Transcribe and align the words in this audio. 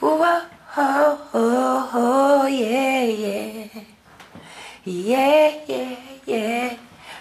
Whoa, 0.00 0.16
oh, 0.78 1.28
oh, 1.34 1.90
oh, 1.92 2.46
yeah, 2.46 3.02
yeah. 3.04 3.68
Yeah, 4.82 5.60
yeah, 5.66 5.96
yeah. 6.24 6.76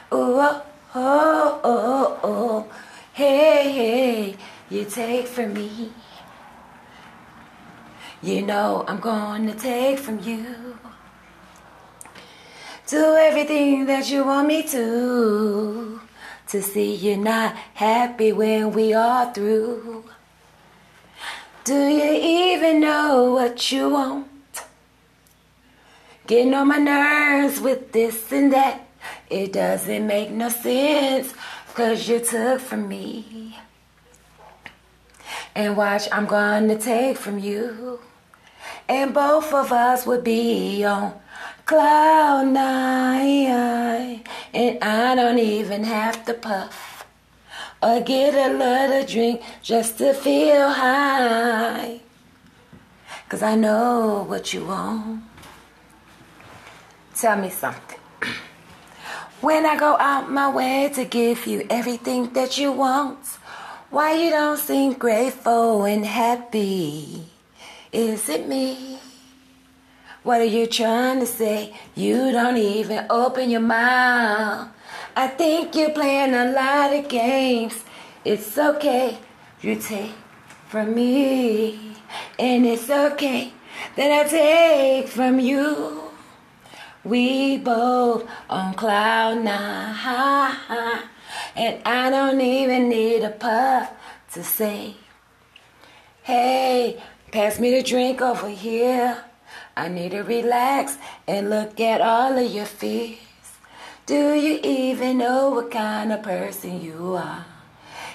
Oh, 0.10 0.64
oh, 0.96 1.60
oh, 1.62 2.20
oh. 2.24 2.72
Hey, 3.12 3.72
hey, 3.74 4.36
you 4.70 4.86
take 4.86 5.28
from 5.28 5.56
me. 5.56 5.92
You 8.22 8.44
know 8.44 8.86
I'm 8.88 9.02
gonna 9.02 9.56
take 9.56 10.00
from 10.00 10.20
you. 10.24 10.80
Do 12.88 13.16
everything 13.16 13.88
that 13.88 14.10
you 14.10 14.24
want 14.24 14.48
me 14.48 14.64
to. 14.64 16.00
To 16.48 16.62
see 16.62 16.96
you're 16.96 17.18
not 17.18 17.56
happy 17.74 18.32
when 18.32 18.72
we 18.72 18.94
are 18.94 19.34
through. 19.34 20.06
Do 21.66 21.88
you 21.88 22.19
even 22.70 22.82
know 22.82 23.34
what 23.34 23.72
you 23.72 23.90
want? 23.90 24.28
Getting 26.28 26.54
on 26.54 26.68
my 26.68 26.78
nerves 26.78 27.60
with 27.60 27.92
this 27.92 28.32
and 28.32 28.54
that. 28.54 28.88
It 29.28 29.54
doesn't 29.54 30.06
make 30.06 30.30
no 30.30 30.50
sense, 30.50 31.34
cause 31.74 32.08
you 32.08 32.20
took 32.20 32.62
from 32.62 32.88
me. 32.88 33.58
And 35.56 35.76
watch, 35.76 36.08
I'm 36.12 36.28
gonna 36.28 36.78
take 36.78 37.18
from 37.18 37.40
you. 37.40 38.00
And 38.88 39.14
both 39.16 39.52
of 39.52 39.72
us 39.72 40.06
would 40.06 40.24
be 40.24 40.84
on 40.86 41.14
cloud 41.66 42.48
nine. 42.50 44.24
And 44.54 44.84
I 44.84 45.16
don't 45.16 45.40
even 45.40 45.84
have 45.86 46.24
to 46.26 46.36
puff 46.36 47.08
or 47.82 48.02
get 48.02 48.36
a 48.36 48.54
little 48.54 49.06
drink 49.06 49.42
just 49.64 49.98
to 49.98 50.14
feel 50.14 50.70
high. 50.70 52.02
Cause 53.30 53.44
I 53.44 53.54
know 53.54 54.26
what 54.28 54.56
you 54.56 54.66
want. 54.66 55.22
Tell 57.16 57.38
me 57.38 57.52
something. 57.52 58.00
When 59.40 59.68
I 59.68 59.78
go 59.78 59.96
out 60.00 60.32
my 60.32 60.50
way 60.50 60.90
to 60.96 61.06
give 61.06 61.46
you 61.46 61.64
everything 61.70 62.34
that 62.34 62.58
you 62.58 62.72
want, 62.72 63.20
why 63.92 64.14
you 64.14 64.32
don't 64.32 64.58
seem 64.58 64.94
grateful 64.94 65.86
and 65.86 66.04
happy? 66.04 67.24
Is 67.94 68.28
it 68.30 68.50
me? 68.50 69.00
What 70.24 70.42
are 70.42 70.52
you 70.58 70.66
trying 70.66 71.20
to 71.20 71.28
say? 71.28 71.76
You 71.94 72.32
don't 72.32 72.58
even 72.58 73.06
open 73.12 73.52
your 73.52 73.62
mouth. 73.62 74.70
I 75.16 75.28
think 75.28 75.76
you're 75.76 75.92
playing 75.92 76.34
a 76.34 76.52
lot 76.52 76.94
of 76.94 77.08
games. 77.08 77.86
It's 78.26 78.58
okay, 78.58 79.20
you 79.62 79.76
take 79.76 80.16
from 80.70 80.94
me. 80.94 81.96
And 82.38 82.66
it's 82.66 82.90
okay 82.90 83.52
that 83.96 84.26
I 84.26 84.30
take 84.30 85.08
from 85.08 85.40
you. 85.40 86.04
We 87.04 87.58
both 87.58 88.30
on 88.50 88.76
cloud 88.76 89.44
nine. 89.44 91.04
And 91.56 91.82
I 91.86 92.10
don't 92.10 92.40
even 92.40 92.88
need 92.88 93.24
a 93.24 93.32
puff 93.32 93.92
to 94.34 94.44
say, 94.44 94.96
hey, 96.24 97.02
pass 97.32 97.60
me 97.60 97.72
the 97.72 97.82
drink 97.84 98.22
over 98.22 98.50
here. 98.50 99.24
I 99.76 99.88
need 99.88 100.12
to 100.12 100.22
relax 100.22 100.98
and 101.28 101.50
look 101.50 101.80
at 101.80 102.00
all 102.00 102.38
of 102.38 102.52
your 102.52 102.66
fears. 102.66 103.18
Do 104.06 104.34
you 104.34 104.60
even 104.64 105.18
know 105.18 105.50
what 105.50 105.72
kind 105.72 106.14
of 106.14 106.22
person 106.22 106.82
you 106.82 107.16
are? 107.16 107.46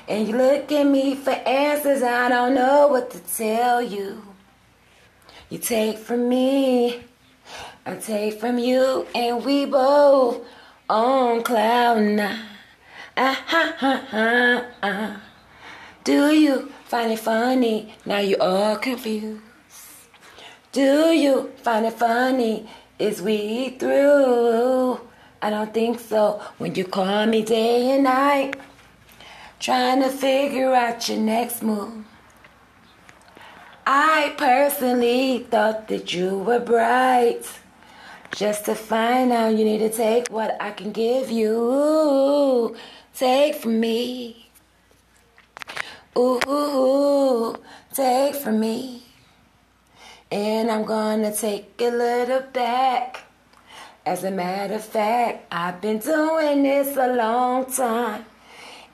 And 0.07 0.29
you 0.29 0.37
look 0.37 0.71
at 0.71 0.87
me 0.87 1.15
for 1.15 1.31
answers, 1.31 2.03
I 2.03 2.29
don't 2.29 2.55
know 2.55 2.89
what 2.89 3.11
to 3.13 3.21
tell 3.21 3.81
you. 3.81 4.23
You 5.49 5.59
take 5.59 5.99
from 5.99 6.29
me, 6.29 7.05
I 7.87 7.97
take 7.97 8.41
from 8.41 8.59
you, 8.59 9.07
and 9.15 9.45
we 9.45 9.67
both 9.67 10.45
on 10.89 11.43
cloud 11.43 12.03
nine. 12.03 12.41
Ah, 13.17 13.45
ha, 13.47 13.75
ha, 13.79 14.07
ha, 14.11 14.65
ah. 14.83 15.21
Do 16.03 16.33
you 16.33 16.73
find 16.85 17.13
it 17.13 17.21
funny? 17.21 17.95
Now 18.05 18.19
you 18.19 18.37
all 18.41 18.77
confused. 18.77 19.41
Do 20.73 21.13
you 21.13 21.53
find 21.63 21.87
it 21.87 21.95
funny? 21.95 22.69
Is 22.99 23.23
we 23.23 23.77
through? 23.79 25.01
I 25.41 25.51
don't 25.51 25.73
think 25.73 26.01
so. 26.01 26.43
When 26.59 26.75
you 26.75 26.85
call 26.85 27.27
me 27.27 27.43
day 27.43 27.93
and 27.93 28.05
night, 28.05 28.57
trying 29.65 30.03
to 30.03 30.11
figure 30.11 30.75
out 30.75 31.09
your 31.09 31.17
next 31.17 31.63
move. 31.63 32.05
I 33.87 34.35
personally 34.37 35.47
thought 35.51 35.89
that 35.89 36.13
you 36.13 36.37
were 36.37 36.61
bright. 36.61 37.49
Just 38.31 38.67
to 38.67 38.75
find 38.75 39.33
out 39.33 39.57
you 39.57 39.65
need 39.65 39.79
to 39.79 39.89
take 39.89 40.29
what 40.29 40.55
I 40.61 40.73
can 40.73 40.93
give 40.93 41.31
you. 41.31 42.77
Take 43.15 43.55
from 43.55 43.81
me. 43.81 44.51
Ooh, 46.15 47.57
take 47.95 48.35
from 48.35 48.61
me. 48.61 49.03
And 50.31 50.71
I'm 50.71 50.85
gonna 50.85 51.35
take 51.35 51.81
a 51.81 51.89
little 51.89 52.43
back. 52.53 53.23
As 54.05 54.25
a 54.25 54.31
matter 54.31 54.75
of 54.75 54.85
fact, 54.85 55.47
I've 55.51 55.81
been 55.81 56.01
doing 56.01 56.65
this 56.65 56.99
a 56.99 57.15
long 57.15 57.65
time. 57.65 58.27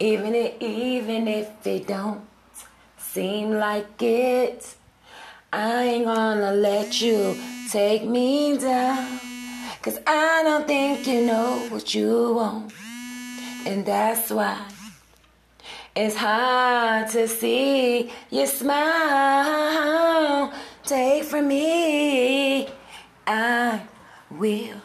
Even 0.02 0.34
if, 0.34 0.62
even 0.62 1.28
if 1.28 1.66
it 1.66 1.86
don't 1.86 2.22
seem 2.96 3.52
like 3.52 4.00
it, 4.00 4.74
I 5.52 5.82
ain't 5.82 6.06
gonna 6.06 6.52
let 6.52 7.02
you 7.02 7.36
take 7.70 8.04
me 8.04 8.56
down. 8.56 9.20
Cause 9.82 9.98
I 10.06 10.42
don't 10.42 10.66
think 10.66 11.06
you 11.06 11.26
know 11.26 11.66
what 11.68 11.94
you 11.94 12.32
want. 12.32 12.72
And 13.66 13.84
that's 13.84 14.30
why 14.30 14.58
it's 15.94 16.16
hard 16.16 17.10
to 17.10 17.28
see 17.28 18.10
you 18.30 18.46
smile. 18.46 20.50
Take 20.82 21.24
from 21.24 21.48
me, 21.48 22.70
I 23.26 23.82
will 24.30 24.80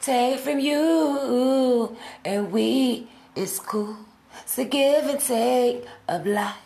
take 0.00 0.40
from 0.40 0.58
you. 0.58 1.96
And 2.24 2.50
we, 2.50 3.06
is 3.36 3.60
cool. 3.60 3.98
It's 4.42 4.58
a 4.58 4.64
give 4.64 5.04
and 5.06 5.20
take 5.20 5.84
of 6.08 6.26
life. 6.26 6.56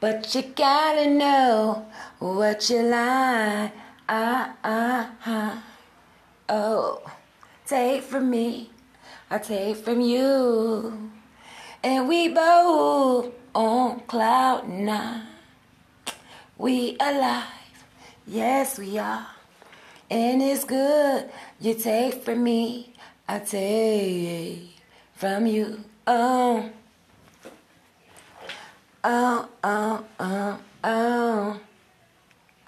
But 0.00 0.34
you 0.34 0.42
gotta 0.42 1.08
know 1.08 1.86
what 2.18 2.68
you 2.68 2.82
like. 2.82 3.72
Ah, 4.08 4.54
ah, 4.62 5.10
ah. 5.24 5.64
Oh, 6.46 7.02
take 7.66 8.02
from 8.02 8.28
me, 8.28 8.70
I 9.30 9.38
take 9.38 9.78
from 9.78 10.02
you. 10.02 11.10
And 11.82 12.06
we 12.06 12.28
both 12.28 13.32
on 13.54 14.00
cloud 14.00 14.68
nine. 14.68 15.22
We 16.58 16.96
alive, 17.00 17.44
yes 18.26 18.78
we 18.78 18.98
are. 18.98 19.26
And 20.10 20.42
it's 20.42 20.64
good, 20.64 21.30
you 21.60 21.74
take 21.74 22.22
from 22.22 22.44
me, 22.44 22.92
I 23.26 23.38
take 23.38 24.76
from 25.14 25.46
you 25.46 25.82
oh, 26.06 26.70
oh, 29.04 29.48
oh, 29.62 30.04
oh. 30.20 30.60
oh. 30.84 31.60